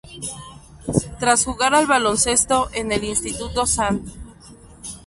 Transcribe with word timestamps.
Tras 1.19 1.45
jugar 1.45 1.75
al 1.75 1.85
baloncesto 1.85 2.69
en 2.73 2.91
el 2.91 3.03
Instituto 3.03 3.65
St. 3.65 4.01